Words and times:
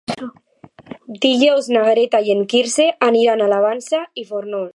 Dijous 1.25 1.69
na 1.75 1.85
Greta 1.89 2.23
i 2.29 2.33
en 2.37 2.43
Quirze 2.55 2.89
aniran 3.11 3.45
a 3.49 3.53
la 3.55 3.65
Vansa 3.67 4.03
i 4.25 4.27
Fórnols. 4.33 4.69